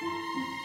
[0.00, 0.57] Música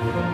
[0.00, 0.27] Música